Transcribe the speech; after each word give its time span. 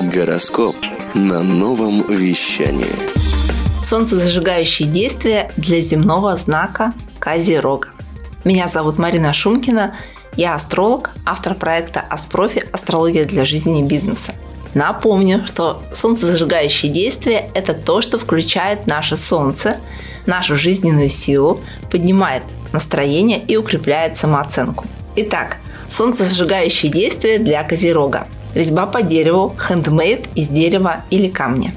Гороскоп 0.00 0.76
на 1.14 1.42
новом 1.42 2.06
вещании. 2.06 2.86
Солнцезажигающие 3.84 4.86
действия 4.86 5.50
для 5.56 5.80
земного 5.80 6.36
знака 6.36 6.94
Козерога. 7.18 7.88
Меня 8.44 8.68
зовут 8.68 8.98
Марина 8.98 9.32
Шумкина, 9.32 9.96
я 10.36 10.54
астролог, 10.54 11.10
автор 11.26 11.56
проекта 11.56 11.98
«Аспрофи. 11.98 12.64
Астрология 12.72 13.24
для 13.24 13.44
жизни 13.44 13.80
и 13.80 13.82
бизнеса». 13.82 14.34
Напомню, 14.72 15.44
что 15.48 15.82
солнцезажигающие 15.92 16.92
действия– 16.92 17.50
это 17.54 17.74
то, 17.74 18.00
что 18.00 18.18
включает 18.18 18.86
наше 18.86 19.16
солнце, 19.16 19.78
нашу 20.26 20.56
жизненную 20.56 21.08
силу, 21.08 21.58
поднимает 21.90 22.44
настроение 22.72 23.42
и 23.42 23.56
укрепляет 23.56 24.16
самооценку. 24.16 24.84
Итак, 25.16 25.56
солнцезажигающие 25.90 26.92
действия 26.92 27.38
для 27.38 27.64
Козерога. 27.64 28.28
Резьба 28.54 28.86
по 28.86 29.02
дереву, 29.02 29.54
хендмейд 29.58 30.28
из 30.34 30.48
дерева 30.48 31.04
или 31.10 31.28
камня. 31.28 31.74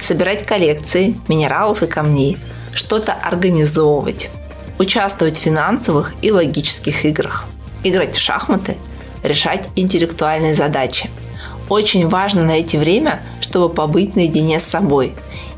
Собирать 0.00 0.44
коллекции 0.44 1.18
минералов 1.28 1.82
и 1.82 1.86
камней. 1.86 2.38
Что-то 2.72 3.12
организовывать. 3.12 4.30
Участвовать 4.78 5.38
в 5.38 5.42
финансовых 5.42 6.14
и 6.22 6.30
логических 6.30 7.04
играх. 7.04 7.46
Играть 7.84 8.14
в 8.14 8.20
шахматы. 8.20 8.76
Решать 9.22 9.68
интеллектуальные 9.76 10.54
задачи– 10.54 11.10
очень 11.68 12.08
важно 12.08 12.44
найти 12.44 12.78
время, 12.78 13.20
чтобы 13.40 13.72
побыть 13.72 14.14
наедине 14.14 14.60
с 14.60 14.64
собой. 14.64 15.14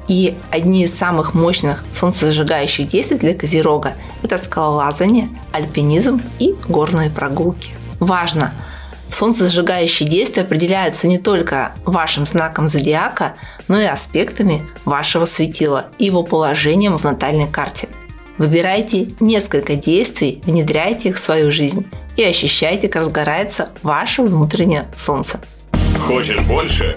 И 0.07 0.35
одни 0.51 0.85
из 0.85 0.97
самых 0.97 1.35
мощных 1.35 1.85
солнцезажигающих 1.93 2.88
действий 2.88 3.19
для 3.19 3.35
Козерога– 3.35 3.93
это 4.23 4.38
скалолазание, 4.38 5.29
альпинизм 5.52 6.23
и 6.38 6.55
горные 6.66 7.11
прогулки. 7.11 7.73
Важно! 8.01 8.55
Солнцезажигающие 9.11 10.09
действия 10.09 10.43
определяются 10.43 11.07
не 11.09 11.19
только 11.19 11.73
вашим 11.85 12.27
знаком 12.27 12.69
зодиака, 12.69 13.35
но 13.66 13.80
и 13.80 13.85
аспектами 13.85 14.63
вашего 14.85 15.24
светила 15.24 15.87
и 15.99 16.07
его 16.07 16.23
положением 16.23 16.99
в 16.99 17.05
натальной 17.05 17.49
карте. 17.49 17.88
Выбирайте 18.37 19.09
несколько 19.19 19.74
действий, 19.74 20.41
внедряйте 20.45 21.09
их 21.09 21.16
в 21.16 21.24
свою 21.24 21.51
жизнь 21.51 21.87
и 22.16 22.23
ощущайте, 22.23 22.88
как 22.88 23.02
разгорается 23.02 23.71
ваше 23.82 24.23
внутреннее 24.23 24.85
солнце. 24.95 25.41
Хочешь 26.07 26.41
больше? 26.41 26.97